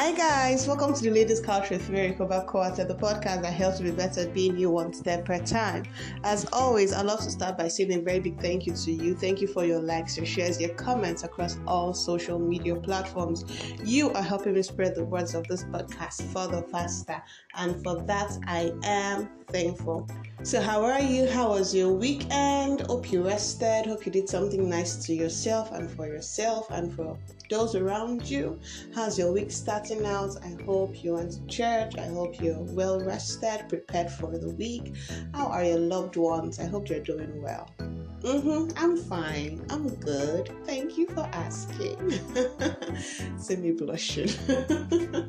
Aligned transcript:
Hi 0.00 0.12
guys, 0.12 0.66
welcome 0.66 0.94
to 0.94 1.02
the 1.02 1.10
Ladies 1.10 1.40
Couch 1.40 1.68
with 1.68 1.90
Mary 1.90 2.14
Kobakwata, 2.14 2.88
the 2.88 2.94
podcast 2.94 3.42
that 3.42 3.52
helps 3.52 3.82
be 3.82 3.90
better 3.90 4.22
at 4.22 4.32
being 4.32 4.56
you 4.56 4.70
one 4.70 4.94
step 4.94 5.26
per 5.26 5.38
time. 5.40 5.84
As 6.24 6.46
always, 6.54 6.94
I'd 6.94 7.04
love 7.04 7.20
to 7.20 7.30
start 7.30 7.58
by 7.58 7.68
saying 7.68 7.92
a 7.92 8.00
very 8.00 8.18
big 8.18 8.40
thank 8.40 8.64
you 8.64 8.72
to 8.72 8.92
you. 8.92 9.14
Thank 9.14 9.42
you 9.42 9.46
for 9.46 9.62
your 9.66 9.82
likes, 9.82 10.16
your 10.16 10.24
shares, 10.24 10.58
your 10.58 10.72
comments 10.72 11.22
across 11.22 11.58
all 11.66 11.92
social 11.92 12.38
media 12.38 12.76
platforms. 12.76 13.44
You 13.84 14.10
are 14.12 14.22
helping 14.22 14.54
me 14.54 14.62
spread 14.62 14.94
the 14.94 15.04
words 15.04 15.34
of 15.34 15.46
this 15.48 15.64
podcast 15.64 16.22
further 16.32 16.62
faster, 16.62 17.22
and 17.56 17.82
for 17.84 18.00
that 18.04 18.38
I 18.46 18.72
am 18.82 19.28
thankful. 19.48 20.08
So, 20.42 20.58
how 20.58 20.82
are 20.84 21.02
you? 21.02 21.28
How 21.28 21.50
was 21.50 21.74
your 21.74 21.92
weekend? 21.92 22.80
Hope 22.80 23.12
you 23.12 23.22
rested. 23.22 23.84
Hope 23.84 24.06
you 24.06 24.10
did 24.10 24.26
something 24.26 24.70
nice 24.70 24.96
to 25.04 25.14
yourself 25.14 25.70
and 25.70 25.90
for 25.90 26.06
yourself 26.06 26.70
and 26.70 26.90
for 26.94 27.18
those 27.50 27.74
around 27.74 28.28
you. 28.28 28.58
How's 28.94 29.18
your 29.18 29.32
week 29.32 29.50
starting 29.50 30.06
out? 30.06 30.36
I 30.42 30.56
hope 30.64 31.04
you 31.04 31.12
went 31.12 31.32
to 31.32 31.46
church. 31.46 31.98
I 31.98 32.06
hope 32.06 32.40
you're 32.40 32.58
well 32.58 33.04
rested, 33.04 33.68
prepared 33.68 34.10
for 34.10 34.38
the 34.38 34.48
week. 34.54 34.94
How 35.34 35.48
are 35.48 35.62
your 35.62 35.78
loved 35.78 36.16
ones? 36.16 36.58
I 36.58 36.64
hope 36.64 36.88
you're 36.88 37.00
doing 37.00 37.42
well. 37.42 37.68
Mm-hmm, 38.22 38.76
I'm 38.76 38.96
fine. 38.96 39.64
I'm 39.70 39.94
good. 39.96 40.50
Thank 40.64 40.98
you 40.98 41.06
for 41.08 41.28
asking. 41.32 42.12
See 43.38 43.56
me 43.56 43.72
blushing. 43.72 44.28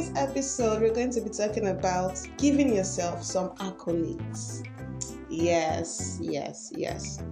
today's 0.00 0.16
episode, 0.16 0.80
we're 0.80 0.94
going 0.94 1.10
to 1.10 1.20
be 1.20 1.28
talking 1.28 1.68
about 1.68 2.18
giving 2.38 2.74
yourself 2.74 3.22
some 3.22 3.50
accolades. 3.56 4.66
Yes, 5.28 6.18
yes, 6.22 6.72
yes. 6.74 7.22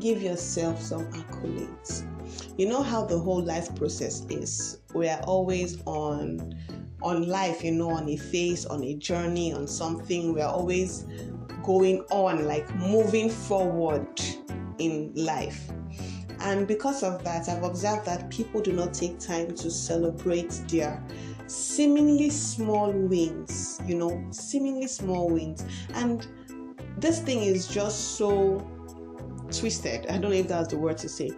Give 0.00 0.20
yourself 0.20 0.80
some 0.82 1.06
accolades. 1.12 2.06
You 2.58 2.68
know 2.68 2.82
how 2.82 3.04
the 3.04 3.18
whole 3.18 3.42
life 3.42 3.72
process 3.76 4.26
is. 4.30 4.80
We 4.94 5.08
are 5.08 5.20
always 5.22 5.80
on 5.86 6.54
on 7.02 7.28
life, 7.28 7.62
you 7.62 7.72
know, 7.72 7.90
on 7.90 8.08
a 8.08 8.16
phase, 8.16 8.66
on 8.66 8.82
a 8.82 8.94
journey, 8.94 9.52
on 9.52 9.66
something. 9.68 10.34
We 10.34 10.40
are 10.40 10.52
always 10.52 11.06
going 11.62 12.00
on, 12.10 12.46
like 12.46 12.74
moving 12.74 13.30
forward 13.30 14.20
in 14.80 15.12
life. 15.14 15.70
And 16.40 16.66
because 16.66 17.02
of 17.02 17.22
that, 17.24 17.48
I've 17.48 17.62
observed 17.62 18.06
that 18.06 18.30
people 18.30 18.60
do 18.62 18.72
not 18.72 18.94
take 18.94 19.18
time 19.20 19.54
to 19.56 19.70
celebrate 19.70 20.50
their 20.68 21.02
seemingly 21.46 22.30
small 22.30 22.90
wins, 22.92 23.80
you 23.86 23.96
know, 23.96 24.26
seemingly 24.30 24.86
small 24.86 25.28
wins. 25.28 25.64
And 25.94 26.26
this 26.96 27.20
thing 27.20 27.42
is 27.42 27.68
just 27.68 28.16
so 28.16 28.66
twisted. 29.52 30.06
I 30.06 30.18
don't 30.18 30.30
know 30.30 30.36
if 30.36 30.48
that's 30.48 30.68
the 30.68 30.78
word 30.78 30.98
to 30.98 31.08
say. 31.08 31.30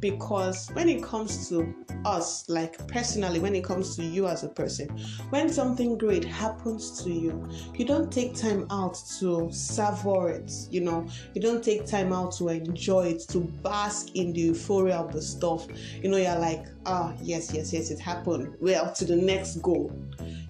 Because 0.00 0.68
when 0.72 0.88
it 0.88 1.02
comes 1.02 1.48
to 1.48 1.74
us, 2.04 2.48
like 2.48 2.86
personally, 2.88 3.38
when 3.40 3.54
it 3.54 3.64
comes 3.64 3.96
to 3.96 4.04
you 4.04 4.26
as 4.26 4.44
a 4.44 4.48
person, 4.48 4.88
when 5.30 5.48
something 5.48 5.98
great 5.98 6.24
happens 6.24 7.02
to 7.02 7.10
you, 7.10 7.48
you 7.74 7.84
don't 7.84 8.12
take 8.12 8.34
time 8.34 8.66
out 8.70 8.98
to 9.18 9.50
savor 9.52 10.30
it, 10.30 10.52
you 10.70 10.80
know, 10.80 11.06
you 11.34 11.40
don't 11.40 11.62
take 11.62 11.86
time 11.86 12.12
out 12.12 12.32
to 12.32 12.48
enjoy 12.48 13.08
it, 13.08 13.20
to 13.28 13.40
bask 13.62 14.14
in 14.14 14.32
the 14.32 14.40
euphoria 14.40 14.96
of 14.96 15.12
the 15.12 15.22
stuff. 15.22 15.66
You 16.02 16.08
know, 16.08 16.16
you're 16.16 16.38
like, 16.38 16.66
ah, 16.86 17.14
yes, 17.22 17.52
yes, 17.52 17.72
yes, 17.72 17.90
it 17.90 18.00
happened. 18.00 18.54
Well, 18.60 18.92
to 18.92 19.04
the 19.04 19.16
next 19.16 19.56
goal. 19.56 19.92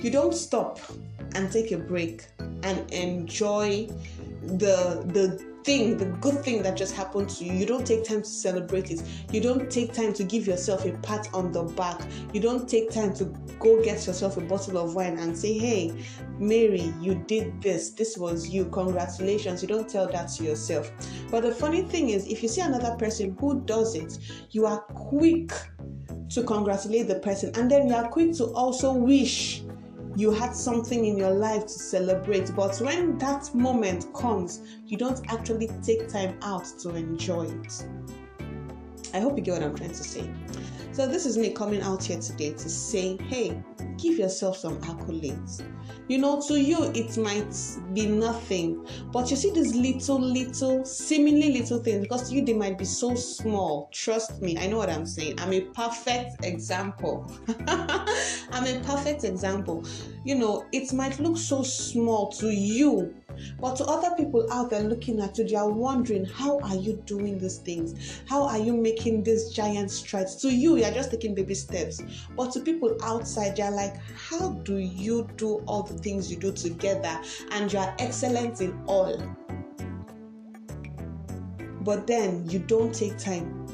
You 0.01 0.11
don't 0.11 0.35
stop 0.35 0.81
and 1.35 1.53
take 1.53 1.73
a 1.73 1.79
break 1.79 2.27
and 2.63 2.91
enjoy 2.91 3.89
the 4.43 5.05
the 5.13 5.50
thing, 5.65 5.97
the 5.97 6.07
good 6.07 6.45
thing 6.45 6.63
that 6.63 6.77
just 6.77 6.95
happened 6.95 7.29
to 7.31 7.45
you. 7.45 7.53
You 7.53 7.67
don't 7.67 7.87
take 7.87 8.05
time 8.05 8.23
to 8.23 8.29
celebrate 8.29 8.91
it. 8.91 9.03
You 9.33 9.41
don't 9.41 9.71
take 9.71 9.93
time 9.93 10.13
to 10.15 10.25
give 10.25 10.47
yourself 10.47 10.85
a 10.85 10.93
pat 10.99 11.29
on 11.33 11.53
the 11.53 11.63
back. 11.63 12.01
You 12.33 12.41
don't 12.41 12.69
take 12.69 12.91
time 12.91 13.15
to 13.15 13.25
go 13.59 13.83
get 13.83 14.07
yourself 14.07 14.37
a 14.37 14.41
bottle 14.41 14.79
of 14.79 14.95
wine 14.95 15.19
and 15.19 15.37
say, 15.37 15.57
hey, 15.57 15.93
Mary, 16.39 16.93
you 17.01 17.15
did 17.27 17.61
this. 17.61 17.91
This 17.91 18.17
was 18.17 18.49
you. 18.49 18.67
Congratulations. 18.67 19.63
You 19.63 19.69
don't 19.69 19.89
tell 19.89 20.07
that 20.09 20.29
to 20.33 20.45
yourself. 20.45 20.91
But 21.31 21.43
the 21.43 21.55
funny 21.55 21.83
thing 21.83 22.11
is, 22.11 22.27
if 22.27 22.43
you 22.43 22.49
see 22.49 22.61
another 22.61 22.97
person 22.97 23.37
who 23.39 23.61
does 23.63 23.95
it, 23.95 24.19
you 24.51 24.67
are 24.67 24.81
quick 24.81 25.53
to 26.31 26.45
congratulate 26.45 27.09
the 27.09 27.19
person 27.19 27.51
and 27.57 27.71
then 27.71 27.89
you 27.89 27.95
are 27.95 28.09
quick 28.09 28.33
to 28.33 28.45
also 28.53 28.93
wish 28.93 29.63
you 30.17 30.31
had 30.31 30.55
something 30.55 31.05
in 31.05 31.17
your 31.17 31.31
life 31.31 31.63
to 31.63 31.69
celebrate. 31.73 32.51
But 32.55 32.77
when 32.79 33.19
that 33.19 33.55
moment 33.55 34.13
comes, 34.15 34.61
you 34.87 34.97
don't 34.97 35.21
actually 35.33 35.69
take 35.83 36.09
time 36.09 36.37
out 36.43 36.67
to 36.81 36.95
enjoy 36.95 37.47
it. 37.47 37.85
I 39.15 39.21
hope 39.21 39.37
you 39.37 39.43
get 39.43 39.55
what 39.55 39.63
I'm 39.63 39.77
trying 39.77 39.91
to 39.91 40.05
say. 40.05 40.29
So, 40.93 41.07
this 41.07 41.25
is 41.25 41.39
me 41.39 41.51
coming 41.51 41.83
out 41.83 42.05
here 42.05 42.19
today 42.19 42.53
to 42.53 42.69
say, 42.69 43.17
hey, 43.29 43.63
give 43.97 44.19
yourself 44.19 44.57
some 44.57 44.81
accolades. 44.83 45.63
You 46.09 46.19
know, 46.19 46.41
to 46.49 46.61
you, 46.61 46.91
it 46.95 47.17
might 47.17 47.55
be 47.95 48.07
nothing, 48.07 48.85
but 49.13 49.31
you 49.31 49.37
see 49.37 49.53
these 49.53 49.77
little, 49.77 50.21
little, 50.21 50.85
seemingly 50.85 51.53
little 51.53 51.79
things 51.79 52.03
because 52.03 52.29
to 52.29 52.35
you, 52.35 52.45
they 52.45 52.53
might 52.53 52.79
be 52.79 52.85
so 52.85 53.15
small. 53.15 53.89
Trust 53.93 54.43
me, 54.43 54.59
I 54.59 54.67
know 54.67 54.79
what 54.79 54.91
I'm 54.91 55.07
saying. 55.07 55.39
I'm 55.39 55.53
a 55.53 55.61
perfect 55.61 56.45
example. 56.45 57.31
I'm 57.69 58.67
a 58.67 58.81
perfect 58.85 59.23
example. 59.23 59.85
You 60.25 60.35
know, 60.35 60.67
it 60.73 60.93
might 60.93 61.21
look 61.21 61.37
so 61.37 61.63
small 61.63 62.33
to 62.33 62.51
you, 62.51 63.15
but 63.61 63.77
to 63.77 63.85
other 63.85 64.15
people 64.17 64.47
out 64.53 64.71
there 64.71 64.83
looking 64.83 65.21
at 65.21 65.39
you, 65.39 65.47
they 65.47 65.57
are 65.57 65.71
wondering, 65.71 66.25
how 66.25 66.61
are 66.61 66.77
you 66.77 67.03
doing 67.07 67.39
these 67.39 67.59
things? 67.59 68.23
How 68.29 68.45
are 68.45 68.59
you 68.59 68.73
making 68.73 69.23
these 69.23 69.51
giant 69.51 69.91
strides? 69.91 70.37
To 70.37 70.51
you, 70.51 70.77
you're 70.77 70.91
just 70.91 71.11
taking 71.11 71.35
baby 71.35 71.55
steps. 71.55 72.03
But 72.37 72.53
to 72.53 72.61
people 72.61 72.97
outside, 73.03 73.57
they're 73.57 73.71
like, 73.71 73.97
how 74.15 74.51
do 74.65 74.77
you 74.77 75.29
do 75.37 75.63
all 75.67 75.83
the 75.83 75.95
things 75.95 76.31
you 76.31 76.39
do 76.39 76.53
together? 76.53 77.21
And 77.51 77.73
you 77.73 77.79
are 77.79 77.95
excellent 77.99 78.61
in 78.61 78.81
all. 78.87 79.21
But 81.83 82.07
then 82.07 82.49
you 82.49 82.59
don't 82.59 82.95
take 82.95 83.17
time 83.17 83.67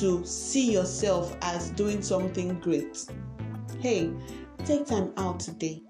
to 0.00 0.24
see 0.24 0.72
yourself 0.72 1.36
as 1.42 1.70
doing 1.70 2.00
something 2.00 2.58
great. 2.60 3.06
Hey, 3.80 4.12
take 4.64 4.86
time 4.86 5.12
out 5.16 5.40
today. 5.40 5.82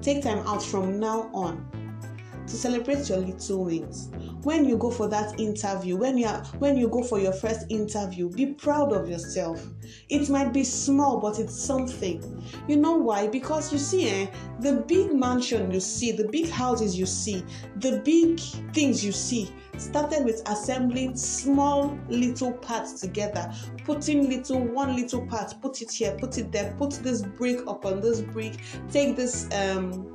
Take 0.00 0.22
time 0.22 0.38
out 0.46 0.62
from 0.62 0.98
now 0.98 1.30
on 1.32 1.66
to 2.46 2.56
celebrate 2.56 3.08
your 3.08 3.18
little 3.18 3.64
wins. 3.64 4.10
When 4.42 4.64
you 4.64 4.76
go 4.76 4.90
for 4.90 5.08
that 5.08 5.40
interview, 5.40 5.96
when 5.96 6.18
you 6.18 6.26
are, 6.26 6.44
when 6.58 6.76
you 6.76 6.88
go 6.88 7.02
for 7.02 7.18
your 7.18 7.32
first 7.32 7.66
interview, 7.70 8.28
be 8.28 8.46
proud 8.46 8.92
of 8.92 9.08
yourself. 9.08 9.66
It 10.08 10.28
might 10.28 10.52
be 10.52 10.64
small, 10.64 11.20
but 11.20 11.38
it's 11.38 11.58
something. 11.58 12.44
You 12.68 12.76
know 12.76 12.96
why? 12.96 13.26
Because 13.28 13.72
you 13.72 13.78
see, 13.78 14.08
eh, 14.08 14.26
the 14.60 14.84
big 14.86 15.14
mansion 15.14 15.70
you 15.70 15.80
see, 15.80 16.12
the 16.12 16.28
big 16.28 16.48
houses 16.48 16.98
you 16.98 17.06
see, 17.06 17.44
the 17.76 18.00
big 18.04 18.40
things 18.72 19.04
you 19.04 19.12
see 19.12 19.50
started 19.78 20.24
with 20.24 20.42
assembling 20.46 21.16
small 21.16 21.98
little 22.08 22.52
parts 22.52 23.00
together, 23.00 23.52
putting 23.84 24.28
little 24.28 24.60
one 24.60 24.94
little 24.94 25.26
part, 25.26 25.54
put 25.60 25.80
it 25.82 25.90
here, 25.90 26.16
put 26.18 26.38
it 26.38 26.52
there, 26.52 26.74
put 26.78 26.92
this 27.02 27.22
brick 27.22 27.60
upon 27.66 28.00
this 28.00 28.20
brick, 28.20 28.54
take 28.90 29.16
this 29.16 29.48
um 29.52 30.13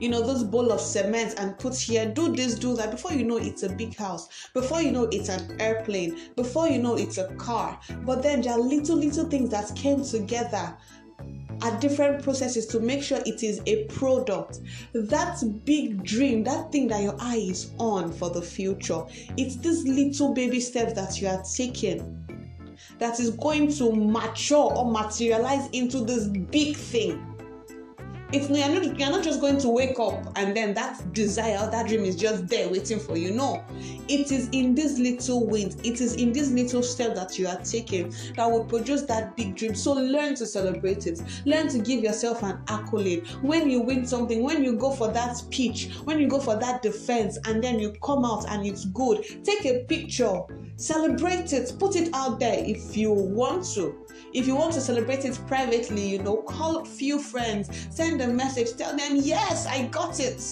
you 0.00 0.08
know, 0.08 0.26
this 0.26 0.42
bowl 0.42 0.72
of 0.72 0.80
cement 0.80 1.34
and 1.38 1.58
put 1.58 1.76
here, 1.76 2.06
do 2.06 2.34
this, 2.34 2.54
do 2.54 2.74
that. 2.76 2.90
Before 2.90 3.12
you 3.12 3.24
know, 3.24 3.36
it's 3.36 3.62
a 3.62 3.68
big 3.68 3.96
house. 3.96 4.48
Before 4.54 4.82
you 4.82 4.90
know, 4.90 5.04
it's 5.12 5.28
an 5.28 5.60
airplane. 5.60 6.18
Before 6.36 6.68
you 6.68 6.82
know, 6.82 6.96
it's 6.96 7.18
a 7.18 7.28
car. 7.34 7.78
But 8.04 8.22
then 8.22 8.40
there 8.42 8.54
are 8.54 8.60
little, 8.60 8.96
little 8.96 9.28
things 9.28 9.50
that 9.50 9.74
came 9.76 10.02
together 10.02 10.76
at 11.62 11.80
different 11.80 12.22
processes 12.22 12.66
to 12.66 12.80
make 12.80 13.02
sure 13.02 13.20
it 13.26 13.42
is 13.42 13.60
a 13.66 13.84
product. 13.84 14.60
That 14.94 15.42
big 15.64 16.02
dream, 16.02 16.44
that 16.44 16.72
thing 16.72 16.88
that 16.88 17.02
your 17.02 17.16
eye 17.20 17.46
is 17.50 17.72
on 17.78 18.12
for 18.12 18.30
the 18.30 18.42
future, 18.42 19.02
it's 19.36 19.56
these 19.56 19.84
little 19.84 20.32
baby 20.32 20.60
steps 20.60 20.94
that 20.94 21.20
you 21.20 21.28
are 21.28 21.42
taking 21.42 22.16
that 22.98 23.20
is 23.20 23.30
going 23.30 23.72
to 23.74 23.92
mature 23.92 24.72
or 24.74 24.90
materialize 24.90 25.68
into 25.72 26.00
this 26.00 26.26
big 26.26 26.76
thing 26.76 27.29
it's 28.32 28.48
you're 28.48 28.68
not 28.68 28.98
you're 28.98 29.10
not 29.10 29.24
just 29.24 29.40
going 29.40 29.58
to 29.58 29.68
wake 29.68 29.98
up 29.98 30.24
and 30.36 30.56
then 30.56 30.72
that 30.74 31.12
desire 31.12 31.68
that 31.70 31.88
dream 31.88 32.04
is 32.04 32.14
just 32.14 32.46
there 32.46 32.68
waiting 32.68 32.98
for 32.98 33.16
you 33.16 33.32
no. 33.32 33.64
It 34.08 34.32
is 34.32 34.48
in 34.52 34.74
these 34.74 34.98
little 34.98 35.46
wins 35.46 35.76
it 35.82 36.00
is 36.00 36.14
in 36.14 36.32
this 36.32 36.50
little 36.50 36.82
step 36.82 37.14
that 37.16 37.38
you 37.38 37.48
are 37.48 37.58
taking 37.62 38.14
that 38.36 38.50
will 38.50 38.64
produce 38.64 39.02
that 39.02 39.36
big 39.36 39.56
dream. 39.56 39.74
So 39.74 39.92
learn 39.92 40.34
to 40.36 40.46
celebrate 40.46 41.06
it. 41.06 41.20
Learn 41.44 41.68
to 41.68 41.78
give 41.78 42.02
yourself 42.02 42.42
an 42.42 42.60
accolade. 42.68 43.26
When 43.42 43.68
you 43.68 43.80
win 43.80 44.06
something 44.06 44.42
when 44.42 44.62
you 44.62 44.76
go 44.76 44.92
for 44.92 45.08
that 45.08 45.36
speech 45.36 45.90
when 46.04 46.20
you 46.20 46.28
go 46.28 46.38
for 46.38 46.56
that 46.56 46.82
defense 46.82 47.38
and 47.46 47.62
then 47.62 47.78
you 47.78 47.92
come 48.02 48.24
out 48.24 48.48
and 48.48 48.66
it's 48.66 48.84
good 48.86 49.24
take 49.44 49.64
a 49.64 49.84
picture 49.84 50.40
celebrate 50.76 51.52
it 51.52 51.72
put 51.78 51.96
it 51.96 52.14
out 52.14 52.38
there. 52.38 52.62
If 52.64 52.96
you 52.96 53.12
want 53.12 53.64
to 53.74 54.06
if 54.32 54.46
you 54.46 54.54
want 54.54 54.72
to 54.74 54.80
celebrate 54.80 55.24
it 55.24 55.38
privately, 55.46 56.06
you 56.06 56.22
know, 56.22 56.36
call 56.36 56.78
a 56.78 56.84
few 56.84 57.18
friends, 57.18 57.88
send 57.90 58.19
a 58.20 58.28
message, 58.28 58.76
tell 58.76 58.96
them, 58.96 59.16
yes, 59.16 59.66
I 59.66 59.86
got 59.86 60.20
it. 60.20 60.42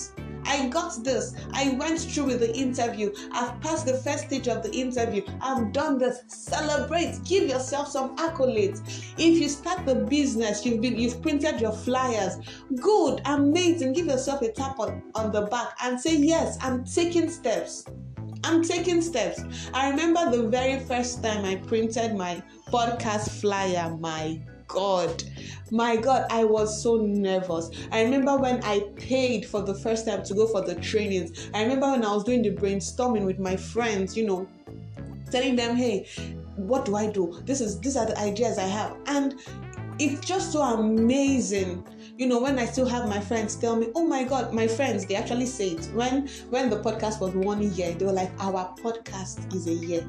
I 0.48 0.68
got 0.68 1.04
this. 1.04 1.34
I 1.52 1.76
went 1.78 2.00
through 2.00 2.24
with 2.24 2.40
the 2.40 2.56
interview. 2.56 3.12
I've 3.32 3.60
passed 3.60 3.86
the 3.86 3.98
first 3.98 4.26
stage 4.26 4.48
of 4.48 4.62
the 4.62 4.72
interview. 4.72 5.22
I've 5.42 5.72
done 5.72 5.98
this. 5.98 6.22
Celebrate. 6.28 7.20
Give 7.24 7.48
yourself 7.48 7.88
some 7.88 8.16
accolades. 8.16 8.80
If 9.18 9.38
you 9.38 9.48
start 9.48 9.84
the 9.84 9.94
business, 9.94 10.64
you've 10.64 10.80
been 10.80 10.98
you've 10.98 11.20
printed 11.20 11.60
your 11.60 11.72
flyers. 11.72 12.36
Good, 12.80 13.20
amazing. 13.26 13.92
Give 13.92 14.06
yourself 14.06 14.40
a 14.40 14.50
tap 14.50 14.80
on, 14.80 15.02
on 15.14 15.32
the 15.32 15.42
back 15.42 15.76
and 15.82 16.00
say, 16.00 16.16
Yes, 16.16 16.56
I'm 16.62 16.84
taking 16.84 17.28
steps. 17.28 17.84
I'm 18.44 18.62
taking 18.62 19.02
steps. 19.02 19.42
I 19.74 19.90
remember 19.90 20.30
the 20.30 20.48
very 20.48 20.80
first 20.80 21.22
time 21.22 21.44
I 21.44 21.56
printed 21.56 22.14
my 22.14 22.42
podcast 22.68 23.40
flyer. 23.40 23.96
My 23.98 24.40
God, 24.68 25.24
my 25.70 25.96
God, 25.96 26.26
I 26.30 26.44
was 26.44 26.82
so 26.82 26.96
nervous. 26.96 27.70
I 27.90 28.02
remember 28.02 28.36
when 28.36 28.62
I 28.62 28.80
paid 28.96 29.46
for 29.46 29.62
the 29.62 29.74
first 29.74 30.06
time 30.06 30.22
to 30.24 30.34
go 30.34 30.46
for 30.46 30.60
the 30.60 30.76
trainings. 30.76 31.50
I 31.54 31.62
remember 31.62 31.90
when 31.90 32.04
I 32.04 32.14
was 32.14 32.24
doing 32.24 32.42
the 32.42 32.50
brainstorming 32.50 33.24
with 33.24 33.38
my 33.38 33.56
friends, 33.56 34.16
you 34.16 34.26
know, 34.26 34.48
telling 35.30 35.56
them, 35.56 35.74
hey, 35.76 36.06
what 36.56 36.84
do 36.84 36.96
I 36.96 37.10
do? 37.10 37.40
This 37.44 37.60
is 37.60 37.80
these 37.80 37.96
are 37.96 38.06
the 38.06 38.18
ideas 38.18 38.58
I 38.58 38.66
have. 38.66 38.96
And 39.06 39.34
it's 39.98 40.24
just 40.26 40.52
so 40.52 40.62
amazing 40.62 41.84
you 42.16 42.26
know 42.26 42.40
when 42.40 42.58
i 42.58 42.64
still 42.64 42.86
have 42.86 43.08
my 43.08 43.20
friends 43.20 43.56
tell 43.56 43.74
me 43.74 43.88
oh 43.96 44.06
my 44.06 44.22
god 44.22 44.52
my 44.52 44.66
friends 44.66 45.04
they 45.06 45.16
actually 45.16 45.46
say 45.46 45.70
it 45.70 45.86
when 45.92 46.28
when 46.50 46.70
the 46.70 46.80
podcast 46.80 47.20
was 47.20 47.34
one 47.34 47.62
year 47.74 47.92
they 47.94 48.04
were 48.04 48.12
like 48.12 48.30
our 48.38 48.74
podcast 48.76 49.52
is 49.54 49.66
a 49.66 49.74
year 49.74 50.08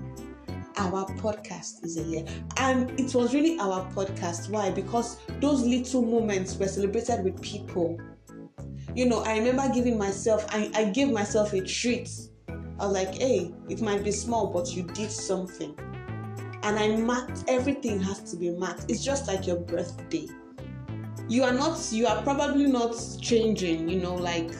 our 0.79 1.05
podcast 1.17 1.83
is 1.83 1.97
a 1.97 2.03
year. 2.03 2.25
And 2.57 2.97
it 2.99 3.13
was 3.13 3.33
really 3.33 3.59
our 3.59 3.85
podcast. 3.91 4.49
Why? 4.49 4.71
Because 4.71 5.19
those 5.41 5.61
little 5.61 6.01
moments 6.01 6.57
were 6.57 6.67
celebrated 6.67 7.23
with 7.23 7.41
people. 7.41 7.99
You 8.95 9.05
know, 9.05 9.21
I 9.23 9.37
remember 9.37 9.71
giving 9.73 9.97
myself, 9.97 10.45
I, 10.49 10.71
I 10.73 10.85
gave 10.85 11.11
myself 11.11 11.53
a 11.53 11.61
treat. 11.61 12.09
I 12.47 12.85
was 12.85 12.93
like, 12.93 13.13
hey, 13.15 13.53
it 13.67 13.81
might 13.81 14.03
be 14.03 14.11
small, 14.11 14.47
but 14.47 14.73
you 14.73 14.83
did 14.83 15.11
something. 15.11 15.75
And 16.63 16.79
I 16.79 16.95
marked, 16.95 17.43
everything 17.47 18.01
has 18.01 18.21
to 18.31 18.37
be 18.37 18.51
marked. 18.51 18.85
It's 18.89 19.03
just 19.03 19.27
like 19.27 19.45
your 19.45 19.57
birthday. 19.57 20.27
You 21.27 21.43
are 21.43 21.53
not, 21.53 21.77
you 21.91 22.07
are 22.07 22.21
probably 22.23 22.65
not 22.65 22.95
changing, 23.21 23.89
you 23.89 23.99
know, 23.99 24.15
like 24.15 24.51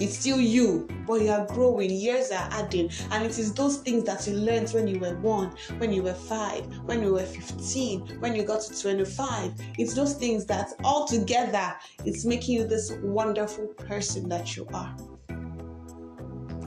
it's 0.00 0.18
still 0.18 0.40
you, 0.40 0.88
but 1.06 1.22
you 1.22 1.30
are 1.30 1.46
growing, 1.46 1.90
years 1.90 2.30
are 2.30 2.48
adding, 2.52 2.90
and 3.10 3.24
it 3.24 3.38
is 3.38 3.52
those 3.52 3.78
things 3.78 4.04
that 4.04 4.26
you 4.26 4.34
learned 4.34 4.70
when 4.70 4.88
you 4.88 4.98
were 4.98 5.16
one, 5.18 5.52
when 5.78 5.92
you 5.92 6.02
were 6.02 6.14
five, 6.14 6.64
when 6.84 7.02
you 7.02 7.12
were 7.12 7.24
15, 7.24 8.20
when 8.20 8.34
you 8.34 8.42
got 8.42 8.62
to 8.62 8.80
25. 8.80 9.52
It's 9.78 9.94
those 9.94 10.14
things 10.14 10.46
that 10.46 10.72
all 10.84 11.06
together 11.06 11.74
it's 12.04 12.24
making 12.24 12.56
you 12.56 12.66
this 12.66 12.92
wonderful 13.02 13.66
person 13.68 14.28
that 14.28 14.56
you 14.56 14.66
are. 14.72 14.96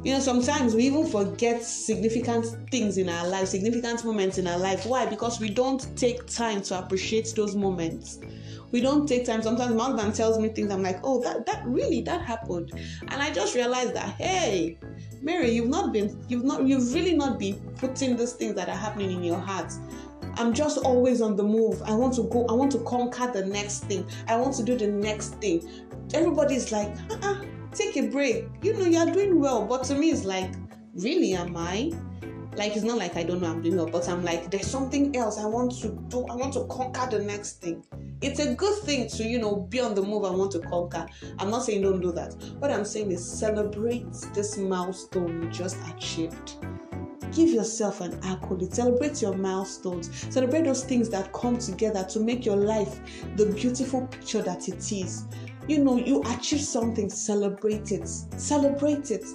You 0.03 0.11
know, 0.11 0.19
sometimes 0.19 0.75
we 0.75 0.83
even 0.83 1.05
forget 1.05 1.63
significant 1.63 2.45
things 2.69 2.97
in 2.97 3.07
our 3.07 3.25
life, 3.25 3.47
significant 3.47 4.03
moments 4.03 4.37
in 4.37 4.47
our 4.47 4.57
life. 4.57 4.85
Why? 4.85 5.05
Because 5.05 5.39
we 5.39 5.49
don't 5.49 5.95
take 5.95 6.27
time 6.27 6.61
to 6.63 6.77
appreciate 6.77 7.33
those 7.37 7.55
moments 7.55 8.19
we 8.73 8.81
don't 8.81 9.07
take 9.07 9.25
time. 9.25 9.41
Sometimes 9.41 9.75
my 9.75 9.85
husband 9.85 10.15
tells 10.15 10.39
me 10.39 10.49
things, 10.49 10.71
I'm 10.71 10.83
like, 10.83 10.99
oh, 11.03 11.21
that 11.21 11.45
that 11.45 11.63
really 11.65 12.01
that 12.01 12.21
happened. 12.21 12.71
And 13.07 13.21
I 13.21 13.31
just 13.31 13.55
realized 13.55 13.93
that, 13.93 14.09
hey, 14.19 14.79
Mary, 15.21 15.51
you've 15.51 15.69
not 15.69 15.93
been, 15.93 16.21
you've 16.27 16.43
not, 16.43 16.67
you've 16.67 16.93
really 16.93 17.13
not 17.13 17.39
been 17.39 17.55
putting 17.77 18.17
these 18.17 18.33
things 18.33 18.55
that 18.55 18.67
are 18.67 18.75
happening 18.75 19.11
in 19.11 19.23
your 19.23 19.39
heart. 19.39 19.71
I'm 20.35 20.53
just 20.53 20.79
always 20.79 21.21
on 21.21 21.35
the 21.35 21.43
move. 21.43 21.81
I 21.83 21.93
want 21.93 22.15
to 22.15 22.23
go, 22.23 22.47
I 22.47 22.53
want 22.53 22.71
to 22.71 22.79
conquer 22.79 23.31
the 23.31 23.45
next 23.45 23.85
thing. 23.85 24.09
I 24.27 24.35
want 24.35 24.55
to 24.55 24.63
do 24.63 24.75
the 24.75 24.87
next 24.87 25.35
thing. 25.35 25.69
Everybody's 26.11 26.71
like, 26.71 26.89
uh-uh, 27.11 27.43
take 27.71 27.95
a 27.97 28.07
break. 28.07 28.45
You 28.63 28.73
know, 28.73 28.85
you're 28.85 29.13
doing 29.13 29.39
well. 29.39 29.65
But 29.65 29.83
to 29.85 29.95
me, 29.95 30.09
it's 30.09 30.23
like, 30.23 30.51
really, 30.95 31.33
am 31.33 31.55
I? 31.55 31.91
Like 32.55 32.75
it's 32.75 32.83
not 32.83 32.97
like 32.97 33.15
I 33.15 33.23
don't 33.23 33.41
know 33.41 33.49
I'm 33.49 33.61
doing 33.61 33.77
well, 33.77 33.87
but 33.87 34.07
I'm 34.07 34.23
like 34.23 34.51
there's 34.51 34.67
something 34.67 35.15
else 35.15 35.37
I 35.37 35.45
want 35.45 35.71
to 35.81 35.89
do. 36.07 36.25
I 36.27 36.35
want 36.35 36.53
to 36.53 36.65
conquer 36.65 37.17
the 37.17 37.23
next 37.23 37.61
thing. 37.61 37.83
It's 38.21 38.39
a 38.39 38.53
good 38.53 38.77
thing 38.83 39.07
to 39.09 39.23
you 39.23 39.39
know 39.39 39.55
be 39.55 39.79
on 39.79 39.95
the 39.95 40.01
move. 40.01 40.25
I 40.25 40.31
want 40.31 40.51
to 40.51 40.59
conquer. 40.59 41.05
I'm 41.39 41.49
not 41.49 41.63
saying 41.63 41.81
don't 41.81 42.01
do 42.01 42.11
that. 42.13 42.35
What 42.59 42.71
I'm 42.71 42.85
saying 42.85 43.11
is 43.11 43.25
celebrate 43.25 44.11
this 44.33 44.57
milestone 44.57 45.43
you 45.43 45.49
just 45.49 45.77
achieved. 45.89 46.53
Give 47.33 47.49
yourself 47.49 48.01
an 48.01 48.19
accolade. 48.23 48.75
Celebrate 48.75 49.19
your 49.21 49.35
milestones. 49.35 50.11
Celebrate 50.31 50.65
those 50.65 50.83
things 50.83 51.09
that 51.09 51.33
come 51.33 51.57
together 51.57 52.03
to 52.09 52.19
make 52.19 52.45
your 52.45 52.57
life 52.57 52.99
the 53.35 53.47
beautiful 53.47 54.05
picture 54.07 54.43
that 54.43 54.67
it 54.67 54.91
is 54.91 55.25
you 55.67 55.83
know 55.83 55.97
you 55.97 56.21
achieve 56.23 56.61
something 56.61 57.09
celebrate 57.09 57.91
it. 57.91 58.07
Celebrate 58.37 59.11
it. 59.11 59.25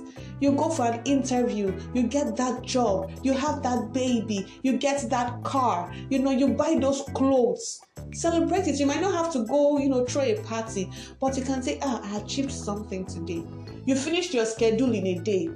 You 0.40 0.52
go 0.52 0.68
for 0.68 0.84
an 0.84 1.02
interview 1.04 1.76
you 1.94 2.04
get 2.04 2.36
that 2.36 2.62
job 2.62 3.10
you 3.22 3.32
have 3.32 3.62
that 3.62 3.92
baby 3.92 4.46
you 4.62 4.76
get 4.76 5.08
that 5.10 5.42
car 5.42 5.92
you 6.10 6.18
know 6.20 6.30
you 6.30 6.48
buy 6.48 6.76
those 6.80 7.02
clothes. 7.14 7.80
Celebrate 8.12 8.68
it. 8.68 8.80
You 8.80 8.86
might 8.86 9.00
not 9.00 9.14
have 9.14 9.32
to 9.32 9.44
go 9.44 9.78
you 9.78 9.88
know 9.88 10.04
throw 10.04 10.22
a 10.22 10.40
party 10.42 10.90
but 11.20 11.36
you 11.36 11.42
can 11.42 11.62
say 11.62 11.78
ah 11.82 12.00
i 12.04 12.18
achieved 12.18 12.52
something 12.52 13.04
today. 13.06 13.44
You 13.86 13.96
finished 13.96 14.34
your 14.34 14.44
schedule 14.44 14.92
in 14.92 15.06
a 15.06 15.18
day. 15.18 15.48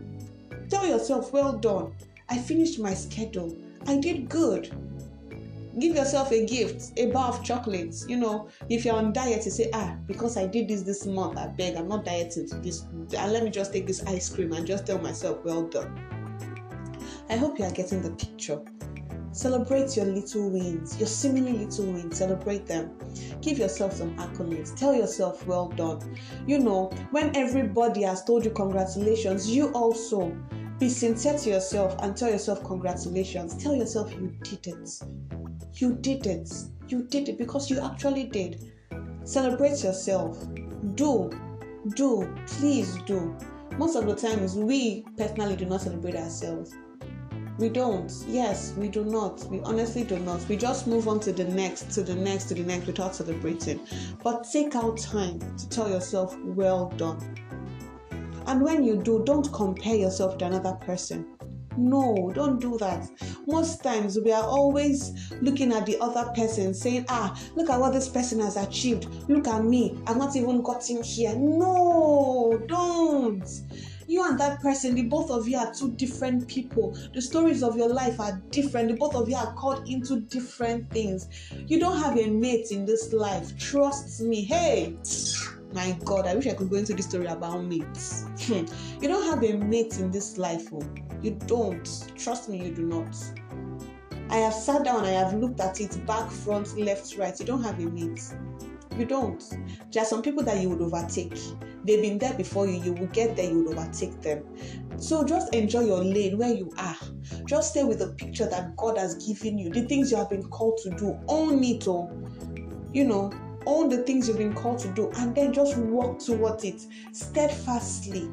Tell 0.69 0.87
yourself 0.87 1.33
well 1.33 1.53
done. 1.53 1.95
I 2.29 2.39
finished 2.39 2.79
my 2.79 2.95
schedule. 2.95 3.55
I 3.87 3.99
did 3.99 4.29
good 4.29 4.73
give 5.79 5.95
yourself 5.97 6.31
a 6.33 6.45
gift 6.47 6.93
a 6.99 7.07
bar 7.07 7.29
of 7.29 7.43
chocolates 7.43 8.07
you 8.09 8.17
know 8.17 8.49
if 8.69 8.85
you're 8.85 8.95
on 8.95 9.13
diet 9.13 9.45
you 9.45 9.51
say 9.51 9.71
ah 9.73 9.97
because 10.07 10.37
i 10.37 10.47
did 10.47 10.69
this 10.69 10.83
this 10.83 11.07
month 11.07 11.39
i 11.39 11.47
beg 11.47 11.77
i'm 11.77 11.89
not 11.89 12.05
dieting 12.05 12.47
this 12.63 12.83
and 12.83 13.15
uh, 13.15 13.27
let 13.29 13.43
me 13.43 13.51
just 13.51 13.73
take 13.73 13.87
this 13.87 14.05
ice 14.07 14.29
cream 14.29 14.53
and 14.53 14.67
just 14.67 14.87
tell 14.87 14.99
myself 14.99 15.43
well 15.45 15.63
done 15.63 15.99
i 17.31 17.37
hope 17.37 17.59
you 17.59 17.65
are 17.65 17.73
getting 17.73 18.03
the 18.03 18.11
picture 18.11 18.61
Celebrate 19.33 19.97
your 19.97 20.05
little 20.05 20.51
wins, 20.51 20.99
your 20.99 21.07
seemingly 21.07 21.65
little 21.65 21.87
wins. 21.87 22.19
Celebrate 22.19 22.67
them. 22.67 22.91
Give 23.41 23.57
yourself 23.57 23.95
some 23.95 24.15
accolades. 24.17 24.77
Tell 24.77 24.95
yourself, 24.95 25.47
well 25.47 25.69
done. 25.69 26.19
You 26.47 26.59
know, 26.59 26.91
when 27.13 27.35
everybody 27.35 28.03
has 28.03 28.23
told 28.25 28.45
you 28.45 28.51
congratulations, 28.51 29.49
you 29.49 29.73
also 29.73 30.37
be 30.79 30.91
sincere 30.91 31.39
to 31.39 31.49
yourself 31.49 31.97
and 32.03 32.15
tell 32.15 32.29
yourself 32.29 32.63
congratulations. 32.63 33.57
Tell 33.57 33.75
yourself 33.75 34.13
you 34.13 34.37
did 34.43 34.67
it. 34.67 35.01
You 35.75 35.95
did 35.95 36.27
it. 36.27 36.53
You 36.89 37.05
did 37.05 37.29
it 37.29 37.39
because 37.39 37.71
you 37.71 37.81
actually 37.81 38.25
did. 38.25 38.73
Celebrate 39.25 39.83
yourself. 39.83 40.39
Do, 40.95 41.31
do, 41.95 42.35
please 42.47 42.97
do. 43.07 43.37
Most 43.79 43.97
of 43.97 44.07
the 44.07 44.15
times, 44.15 44.55
we 44.55 45.05
personally 45.17 45.57
do 45.57 45.65
not 45.65 45.81
celebrate 45.81 46.17
ourselves. 46.17 46.75
We 47.59 47.69
don't. 47.69 48.13
Yes, 48.29 48.75
we 48.77 48.89
do 48.89 49.05
not. 49.05 49.45
We 49.45 49.61
honestly 49.61 50.05
do 50.05 50.19
not. 50.19 50.47
We 50.49 50.57
just 50.57 50.87
move 50.87 51.09
on 51.09 51.21
to 51.21 51.33
the 51.33 51.45
next, 51.45 51.91
to 51.93 52.03
the 52.03 52.15
next, 52.15 52.47
to 52.47 52.55
the 52.55 52.65
next 52.65 52.87
without 52.87 53.15
celebrating. 53.15 53.81
But 54.23 54.47
take 54.51 54.75
out 54.75 54.99
time 54.99 55.39
to 55.57 55.69
tell 55.69 55.89
yourself, 55.89 56.37
well 56.45 56.89
done. 56.97 57.21
And 58.47 58.63
when 58.63 58.85
you 58.85 58.97
do, 58.97 59.23
don't 59.25 59.51
compare 59.53 59.95
yourself 59.95 60.39
to 60.39 60.47
another 60.47 60.73
person. 60.73 61.27
No, 61.77 62.31
don't 62.35 62.61
do 62.61 62.79
that. 62.79 63.09
Most 63.47 63.83
times 63.83 64.19
we 64.19 64.33
are 64.33 64.45
always 64.45 65.33
looking 65.41 65.73
at 65.73 65.87
the 65.87 65.99
other 66.01 66.31
person 66.35 66.75
saying, 66.75 67.07
ah, 67.09 67.39
look 67.55 67.71
at 67.71 67.81
what 67.81 67.93
this 67.93 68.09
person 68.09 68.41
has 68.41 68.57
achieved. 68.57 69.09
Look 69.29 69.47
at 69.47 69.65
me. 69.65 69.99
I've 70.07 70.17
not 70.17 70.37
even 70.37 70.63
gotten 70.63 71.03
here. 71.03 71.35
No, 71.37 72.63
don't. 72.67 73.49
You 74.09 74.29
and 74.29 74.39
that 74.41 74.61
person, 74.61 74.95
the 74.95 75.05
both 75.05 75.31
of 75.31 75.49
you 75.49 75.57
are 75.57 75.73
two 75.73 75.93
different 75.93 76.47
people. 76.47 76.97
The 77.15 77.23
stories 77.23 77.63
of 77.63 77.77
your 77.77 77.89
life 77.89 78.21
are 78.21 78.43
different. 78.51 78.89
The 78.89 78.97
both 78.97 79.15
of 79.15 79.29
you 79.29 79.37
are 79.37 79.55
called 79.55 79.89
into 79.89 80.21
different 80.21 80.91
things. 80.91 81.29
You 81.67 81.79
don't 81.81 81.99
have 81.99 82.19
a 82.19 82.29
mate 82.29 82.73
in 82.73 82.85
this 82.85 83.13
life. 83.13 83.57
Trust 83.57 84.21
me. 84.21 84.45
Hey 84.45 84.97
my 85.75 85.97
god 86.05 86.27
i 86.27 86.35
wish 86.35 86.47
i 86.47 86.53
could 86.53 86.69
go 86.69 86.77
into 86.77 86.95
this 86.95 87.07
story 87.07 87.27
about 87.27 87.65
mates 87.65 88.27
hmm. 88.43 88.65
you 89.01 89.09
don't 89.09 89.25
have 89.25 89.43
a 89.43 89.57
mate 89.57 89.99
in 89.99 90.11
this 90.11 90.37
life 90.37 90.69
oh 90.73 90.83
you 91.23 91.39
don't. 91.47 92.13
Trust 92.17 92.49
me 92.49 92.65
you 92.67 92.75
do 92.75 92.83
not. 92.83 93.17
I 94.31 94.37
have 94.37 94.55
sat 94.55 94.85
down 94.85 95.05
i 95.05 95.11
have 95.11 95.35
looked 95.35 95.61
at 95.61 95.81
it 95.81 96.07
back 96.07 96.31
front 96.31 96.79
left 96.79 97.17
right. 97.19 97.39
You 97.39 97.47
don't 97.47 97.63
have 97.63 97.79
a 97.79 97.87
mate 97.87 98.33
you 98.99 99.07
don't. 99.07 99.43
There 99.91 100.03
are 100.03 100.07
some 100.07 100.23
people 100.23 100.43
that 100.45 100.61
you 100.61 100.69
would 100.71 100.81
overtake. 100.81 101.37
They've 101.85 102.03
been 102.03 102.19
there 102.19 102.35
before 102.35 102.67
you. 102.67 102.83
You 102.83 102.93
will 102.93 103.07
get 103.09 103.37
there 103.37 103.51
you 103.51 103.65
would 103.65 103.79
overtake 103.79 104.21
them. 104.21 104.45
So 104.99 105.25
just 105.25 105.55
enjoy 105.55 105.81
your 105.81 106.03
lane 106.05 106.39
where 106.39 106.53
you 106.53 106.71
are. 106.79 106.97
Just 107.47 107.71
stay 107.71 107.85
with 107.85 107.99
the 107.99 108.09
picture 108.09 108.49
that 108.49 108.77
god 108.77 108.99
has 108.99 109.27
given 109.27 109.59
you 109.59 109.71
the 109.71 109.83
things 109.83 110.11
you 110.11 110.17
have 110.17 110.31
been 110.31 110.45
called 110.45 110.79
to 110.83 110.91
do. 110.91 111.19
Own 111.29 111.63
it 111.65 111.87
oh. 111.89 112.11
You 112.93 113.05
know 113.05 113.33
all 113.65 113.89
the 113.89 113.99
things 113.99 114.27
you've 114.27 114.39
been 114.39 114.55
called 114.55 114.79
to 114.81 114.89
do 114.89 115.09
and 115.17 115.35
then 115.35 115.53
just 115.53 115.77
walk 115.77 116.19
towards 116.19 116.65
it 116.65 116.87
steadfastly. 117.13 118.31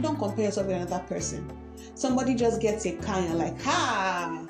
Don't 0.00 0.18
compare 0.18 0.46
yourself 0.46 0.68
with 0.68 0.76
another 0.76 1.04
person. 1.06 1.50
Somebody 2.00 2.34
just 2.34 2.62
gets 2.62 2.86
a 2.86 2.92
car 2.96 3.18
and 3.18 3.28
you're 3.28 3.36
like, 3.36 3.60
ha! 3.60 4.46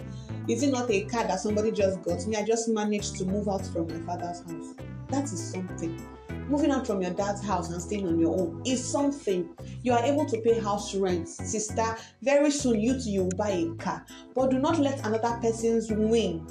Is 0.46 0.62
it 0.62 0.70
not 0.70 0.88
a 0.88 1.04
car 1.06 1.24
that 1.24 1.40
somebody 1.40 1.72
just 1.72 2.00
got 2.02 2.24
me? 2.28 2.36
I 2.36 2.44
just 2.44 2.68
managed 2.68 3.16
to 3.16 3.24
move 3.24 3.48
out 3.48 3.66
from 3.66 3.88
my 3.88 3.98
father's 4.06 4.38
house. 4.48 4.76
That 5.08 5.24
is 5.24 5.50
something. 5.50 6.00
moving 6.48 6.70
out 6.70 6.86
from 6.86 7.02
your 7.02 7.10
dad's 7.10 7.44
house 7.44 7.70
and 7.70 7.82
staying 7.82 8.06
on 8.06 8.20
your 8.20 8.38
own 8.38 8.62
is 8.64 8.84
something. 8.84 9.48
You 9.82 9.94
are 9.94 10.04
able 10.04 10.26
to 10.26 10.40
pay 10.42 10.60
house 10.60 10.94
rent, 10.94 11.28
sister. 11.28 11.96
Very 12.22 12.52
soon, 12.52 12.80
you 12.80 12.94
too, 12.94 13.10
you 13.10 13.24
will 13.24 13.36
buy 13.36 13.50
a 13.50 13.74
car. 13.74 14.06
But 14.32 14.50
do 14.50 14.60
not 14.60 14.78
let 14.78 15.04
another 15.04 15.36
person's 15.42 15.90
win 15.90 16.46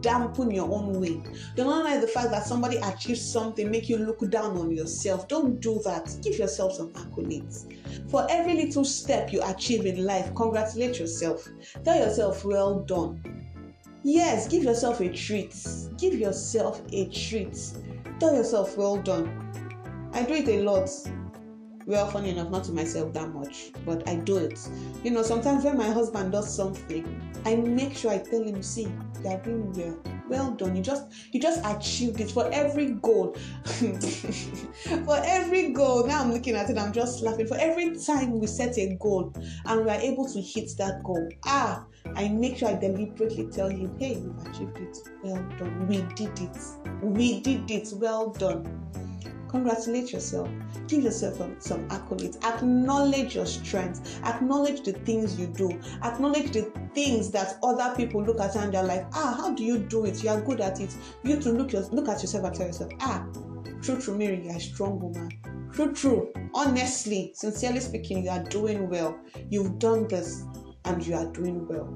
dampen 0.00 0.50
your 0.50 0.70
own 0.72 1.00
win. 1.00 1.22
Do 1.54 1.64
not 1.64 1.84
let 1.84 2.00
the 2.00 2.06
fact 2.06 2.30
that 2.30 2.46
somebody 2.46 2.76
achieved 2.78 3.20
something 3.20 3.70
make 3.70 3.88
you 3.88 3.98
look 3.98 4.28
down 4.30 4.56
on 4.56 4.70
yourself. 4.70 5.28
Don't 5.28 5.60
do 5.60 5.80
that. 5.84 6.14
Give 6.22 6.38
yourself 6.38 6.74
some 6.74 6.92
accolades. 6.92 7.72
For 8.10 8.26
every 8.30 8.54
little 8.54 8.84
step 8.84 9.32
you 9.32 9.42
achieve 9.44 9.86
in 9.86 10.04
life, 10.04 10.34
congratulate 10.34 10.98
yourself. 10.98 11.48
Tell 11.84 11.98
yourself, 11.98 12.44
well 12.44 12.80
done. 12.80 13.22
Yes, 14.02 14.46
give 14.46 14.62
yourself 14.62 15.00
a 15.00 15.12
treat. 15.12 15.54
Give 15.98 16.14
yourself 16.14 16.80
a 16.92 17.08
treat. 17.08 17.58
Tell 18.20 18.34
yourself, 18.34 18.76
well 18.76 18.96
done. 18.98 19.42
I 20.12 20.22
do 20.22 20.34
it 20.34 20.48
a 20.48 20.62
lot. 20.62 20.88
Well, 21.86 22.08
funny 22.08 22.30
enough, 22.30 22.50
not 22.50 22.64
to 22.64 22.72
myself 22.72 23.12
that 23.12 23.32
much, 23.32 23.70
but 23.84 24.08
I 24.08 24.16
do 24.16 24.38
it. 24.38 24.58
You 25.04 25.12
know, 25.12 25.22
sometimes 25.22 25.64
when 25.64 25.76
my 25.76 25.88
husband 25.88 26.32
does 26.32 26.52
something, 26.52 27.04
I 27.44 27.54
make 27.54 27.96
sure 27.96 28.10
I 28.10 28.18
tell 28.18 28.42
him, 28.42 28.60
see, 28.60 28.88
you 29.22 29.30
are 29.30 29.38
doing 29.38 29.72
well. 29.72 29.98
Well 30.28 30.50
done. 30.52 30.74
You 30.74 30.82
just 30.82 31.06
you 31.32 31.40
just 31.40 31.60
achieved 31.64 32.20
it 32.20 32.30
for 32.30 32.50
every 32.52 32.92
goal. 32.92 33.36
for 33.64 35.20
every 35.24 35.72
goal. 35.72 36.06
Now 36.06 36.22
I'm 36.22 36.32
looking 36.32 36.56
at 36.56 36.68
it, 36.70 36.78
I'm 36.78 36.92
just 36.92 37.22
laughing. 37.22 37.46
For 37.46 37.56
every 37.56 37.96
time 37.96 38.38
we 38.40 38.46
set 38.46 38.76
a 38.78 38.96
goal 39.00 39.32
and 39.64 39.84
we 39.84 39.90
are 39.90 40.00
able 40.00 40.26
to 40.32 40.40
hit 40.40 40.70
that 40.78 41.02
goal, 41.04 41.28
ah, 41.44 41.84
I 42.14 42.28
make 42.28 42.58
sure 42.58 42.68
I 42.68 42.74
deliberately 42.74 43.48
tell 43.52 43.68
him, 43.68 43.96
hey, 43.98 44.16
we've 44.16 44.46
achieved 44.46 44.78
it. 44.78 44.96
Well 45.22 45.42
done. 45.58 45.88
We 45.88 46.02
did 46.14 46.38
it. 46.38 46.56
We 47.02 47.40
did 47.40 47.70
it. 47.70 47.92
Well 47.94 48.30
done. 48.30 48.64
Congratulate 49.56 50.12
yourself. 50.12 50.50
Give 50.86 51.04
yourself 51.04 51.38
some 51.62 51.88
accolades. 51.88 52.36
Acknowledge 52.44 53.34
your 53.34 53.46
strengths. 53.46 54.20
Acknowledge 54.22 54.82
the 54.82 54.92
things 54.92 55.40
you 55.40 55.46
do. 55.46 55.80
Acknowledge 56.04 56.50
the 56.50 56.70
things 56.94 57.30
that 57.30 57.56
other 57.62 57.96
people 57.96 58.22
look 58.22 58.38
at 58.38 58.54
and 58.54 58.74
they're 58.74 58.82
like, 58.82 59.06
ah, 59.14 59.34
how 59.34 59.54
do 59.54 59.64
you 59.64 59.78
do 59.78 60.04
it? 60.04 60.22
You 60.22 60.28
are 60.28 60.42
good 60.42 60.60
at 60.60 60.78
it. 60.78 60.94
You 61.22 61.40
to 61.40 61.52
look 61.52 61.72
your, 61.72 61.80
look 61.84 62.06
at 62.06 62.20
yourself 62.20 62.44
and 62.44 62.54
tell 62.54 62.66
yourself, 62.66 62.92
ah, 63.00 63.26
true, 63.80 63.98
true, 63.98 64.18
Mary, 64.18 64.42
you're 64.44 64.56
a 64.56 64.60
strong 64.60 65.00
woman. 65.00 65.30
True, 65.72 65.94
true. 65.94 66.32
Honestly, 66.52 67.32
sincerely 67.34 67.80
speaking, 67.80 68.24
you 68.24 68.30
are 68.30 68.44
doing 68.44 68.90
well. 68.90 69.18
You've 69.48 69.78
done 69.78 70.06
this 70.06 70.44
and 70.84 71.04
you 71.06 71.14
are 71.14 71.32
doing 71.32 71.66
well. 71.66 71.86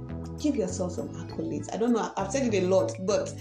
Give 0.40 0.56
yourself 0.56 0.92
some 0.92 1.10
accolades. 1.10 1.68
I 1.74 1.76
don't 1.76 1.92
know, 1.92 2.10
I've 2.16 2.32
said 2.32 2.54
it 2.54 2.62
a 2.62 2.66
lot, 2.66 2.92
but 3.00 3.34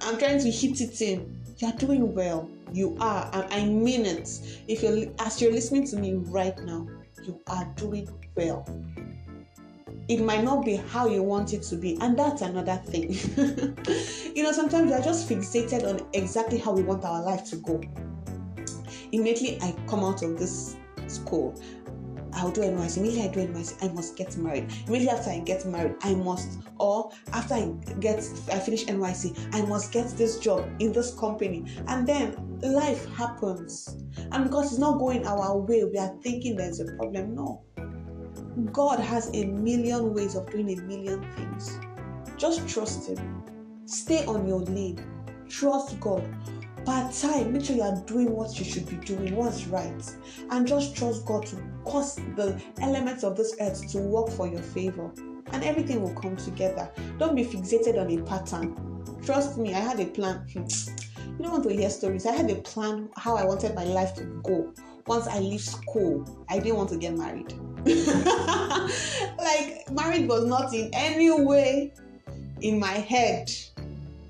I'm 0.00 0.16
trying 0.16 0.40
to 0.40 0.50
hit 0.50 0.80
it 0.80 1.02
in. 1.02 1.37
You 1.58 1.66
are 1.66 1.72
doing 1.72 2.14
well. 2.14 2.48
You 2.72 2.96
are, 3.00 3.28
and 3.32 3.52
I 3.52 3.64
mean 3.64 4.06
it. 4.06 4.40
If 4.68 4.80
you're 4.80 5.12
as 5.18 5.42
you're 5.42 5.50
listening 5.50 5.84
to 5.88 5.96
me 5.96 6.14
right 6.14 6.56
now, 6.60 6.86
you 7.24 7.40
are 7.48 7.64
doing 7.74 8.08
well. 8.36 8.64
It 10.06 10.20
might 10.20 10.44
not 10.44 10.64
be 10.64 10.76
how 10.76 11.08
you 11.08 11.24
want 11.24 11.52
it 11.52 11.64
to 11.64 11.76
be, 11.76 11.98
and 12.00 12.16
that's 12.16 12.42
another 12.42 12.76
thing. 12.76 13.10
you 14.36 14.44
know, 14.44 14.52
sometimes 14.52 14.86
we 14.86 14.92
are 14.92 15.02
just 15.02 15.28
fixated 15.28 15.82
on 15.84 16.06
exactly 16.12 16.58
how 16.58 16.72
we 16.72 16.82
want 16.82 17.04
our 17.04 17.24
life 17.24 17.44
to 17.50 17.56
go. 17.56 17.80
Immediately, 19.10 19.58
I 19.60 19.74
come 19.88 20.04
out 20.04 20.22
of 20.22 20.38
this 20.38 20.76
school 21.08 21.60
I'll 22.32 22.50
do 22.50 22.62
NYSC. 22.62 22.98
Immediately 22.98 23.28
I 23.28 23.46
do 23.46 23.52
NYSC, 23.52 23.84
I 23.84 23.92
must 23.92 24.16
get 24.16 24.36
married. 24.36 24.72
Immediately 24.86 25.18
after 25.18 25.30
I 25.30 25.38
get 25.40 25.66
married, 25.66 25.96
I 26.02 26.14
must, 26.14 26.58
or 26.78 27.10
after 27.32 27.54
I 27.54 27.72
get, 28.00 28.18
I 28.52 28.58
finish 28.58 28.84
NYSC, 28.86 29.54
I 29.54 29.62
must 29.62 29.92
get 29.92 30.08
this 30.10 30.38
job 30.38 30.68
in 30.78 30.92
this 30.92 31.14
company. 31.14 31.64
And 31.86 32.06
then 32.06 32.58
life 32.62 33.08
happens. 33.14 33.96
And 34.32 34.44
because 34.44 34.72
it's 34.72 34.78
not 34.78 34.98
going 34.98 35.26
our 35.26 35.58
way, 35.58 35.84
we 35.84 35.98
are 35.98 36.14
thinking 36.22 36.56
there's 36.56 36.80
a 36.80 36.86
problem. 36.96 37.34
No. 37.34 37.64
God 38.72 38.98
has 38.98 39.30
a 39.34 39.44
million 39.46 40.14
ways 40.14 40.34
of 40.34 40.50
doing 40.50 40.78
a 40.78 40.82
million 40.82 41.22
things. 41.32 41.78
Just 42.36 42.68
trust 42.68 43.08
Him. 43.08 43.44
Stay 43.86 44.24
on 44.26 44.46
your 44.46 44.60
lane. 44.60 45.04
Trust 45.48 45.98
God 46.00 46.28
part 46.88 47.12
time 47.12 47.52
make 47.52 47.62
sure 47.62 47.76
you 47.76 47.82
are 47.82 48.00
doing 48.06 48.34
what 48.34 48.58
you 48.58 48.64
should 48.64 48.88
be 48.88 48.96
doing 49.04 49.36
what's 49.36 49.66
right. 49.66 50.02
And 50.50 50.66
just 50.66 50.96
trust 50.96 51.26
god 51.26 51.44
to 51.48 51.56
cause 51.84 52.16
the 52.34 52.58
elements 52.80 53.24
of 53.24 53.36
this 53.36 53.54
earth 53.60 53.92
to 53.92 53.98
work 53.98 54.30
for 54.30 54.48
your 54.48 54.62
favor. 54.62 55.10
And 55.52 55.62
everything 55.64 56.00
will 56.00 56.14
come 56.14 56.36
together. 56.36 56.90
Don't 57.18 57.36
be 57.36 57.44
fixated 57.44 58.00
on 58.00 58.10
a 58.10 58.22
pattern. 58.22 58.74
Trust 59.22 59.58
me 59.58 59.74
i 59.74 59.80
had 59.80 60.00
a 60.00 60.06
plan. 60.06 60.46
Hmm. 60.50 60.64
You 61.36 61.44
don't 61.44 61.52
want 61.52 61.64
to 61.64 61.74
hear 61.74 61.90
stories. 61.90 62.24
I 62.24 62.32
had 62.32 62.50
a 62.50 62.54
plan 62.54 63.10
how 63.18 63.36
i 63.36 63.44
wanted 63.44 63.74
my 63.74 63.84
life 63.84 64.14
to 64.14 64.24
go. 64.42 64.72
Once 65.06 65.26
i 65.26 65.40
leave 65.40 65.60
school 65.60 66.24
i 66.48 66.58
didn't 66.58 66.76
want 66.76 66.88
to 66.88 66.96
get 66.96 67.14
married. 67.18 67.52
Like 69.38 69.90
married 69.90 70.26
was 70.26 70.46
not 70.46 70.72
in 70.72 70.88
any 70.94 71.30
way 71.30 71.92
in 72.62 72.78
my 72.78 72.92
head 72.92 73.52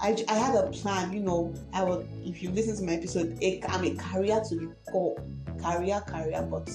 I, 0.00 0.16
I 0.28 0.34
had 0.34 0.54
a 0.54 0.68
plan, 0.68 1.12
you 1.12 1.20
know. 1.20 1.54
I 1.72 1.82
would, 1.82 2.08
if 2.24 2.42
you 2.42 2.50
listen 2.50 2.76
to 2.76 2.82
my 2.84 2.92
episode, 2.92 3.38
I'm 3.68 3.84
a 3.84 3.94
career 3.96 4.40
to 4.48 4.54
the 4.54 4.74
core, 4.90 5.16
career, 5.62 6.00
career. 6.06 6.46
But 6.48 6.70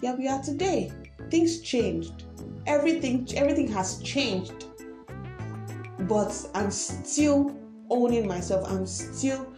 yeah, 0.00 0.14
we 0.14 0.28
are 0.28 0.42
today. 0.42 0.92
Things 1.30 1.60
changed. 1.60 2.24
Everything, 2.66 3.28
everything 3.36 3.68
has 3.68 4.00
changed. 4.02 4.66
But 6.00 6.32
I'm 6.54 6.70
still 6.70 7.56
owning 7.90 8.26
myself. 8.26 8.66
I'm 8.70 8.86
still 8.86 9.52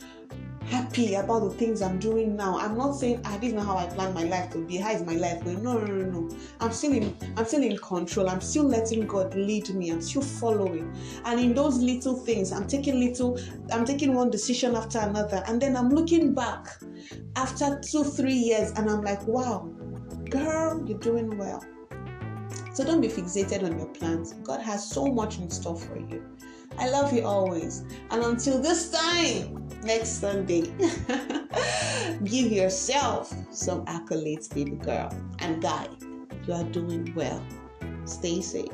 happy 0.68 1.14
about 1.14 1.40
the 1.40 1.50
things 1.50 1.82
I'm 1.82 1.98
doing 1.98 2.36
now. 2.36 2.58
I'm 2.58 2.76
not 2.76 2.92
saying 2.92 3.20
ah, 3.24 3.38
this 3.38 3.50
is 3.50 3.54
not 3.54 3.66
how 3.66 3.76
I 3.76 3.86
plan 3.86 4.14
my 4.14 4.24
life 4.24 4.50
to 4.52 4.58
be. 4.58 4.76
How 4.76 4.92
is 4.92 5.02
my 5.02 5.14
life 5.14 5.42
going? 5.44 5.62
No, 5.62 5.78
no, 5.78 5.86
no, 5.86 6.20
no. 6.20 6.36
I'm 6.60 6.72
still 6.72 6.92
in 6.92 7.16
I'm 7.36 7.44
still 7.44 7.62
in 7.62 7.76
control. 7.78 8.28
I'm 8.28 8.40
still 8.40 8.64
letting 8.64 9.06
God 9.06 9.34
lead 9.34 9.74
me. 9.74 9.90
I'm 9.90 10.00
still 10.00 10.22
following. 10.22 10.94
And 11.24 11.40
in 11.40 11.54
those 11.54 11.78
little 11.78 12.16
things, 12.16 12.52
I'm 12.52 12.66
taking 12.66 13.00
little, 13.00 13.38
I'm 13.72 13.84
taking 13.84 14.14
one 14.14 14.30
decision 14.30 14.74
after 14.74 14.98
another. 14.98 15.42
And 15.46 15.60
then 15.60 15.76
I'm 15.76 15.90
looking 15.90 16.34
back 16.34 16.68
after 17.36 17.80
two, 17.80 18.04
three 18.04 18.34
years, 18.34 18.72
and 18.72 18.88
I'm 18.90 19.02
like, 19.02 19.26
wow, 19.26 19.70
girl, 20.30 20.82
you're 20.86 20.98
doing 20.98 21.36
well. 21.36 21.64
So 22.74 22.84
don't 22.84 23.00
be 23.00 23.08
fixated 23.08 23.64
on 23.64 23.78
your 23.78 23.88
plans. 23.88 24.32
God 24.44 24.60
has 24.60 24.88
so 24.88 25.06
much 25.06 25.38
in 25.38 25.50
store 25.50 25.76
for 25.76 25.98
you. 25.98 26.24
I 26.78 26.88
love 26.88 27.12
you 27.12 27.24
always. 27.24 27.84
And 28.10 28.22
until 28.22 28.60
this 28.60 28.90
time, 28.90 29.68
next 29.82 30.20
Sunday, 30.20 30.62
give 32.24 32.52
yourself 32.52 33.34
some 33.50 33.84
accolades, 33.86 34.52
baby 34.52 34.76
girl. 34.76 35.12
And 35.38 35.62
guy, 35.62 35.88
you 36.46 36.54
are 36.54 36.64
doing 36.64 37.12
well. 37.14 37.42
Stay 38.04 38.40
safe. 38.40 38.70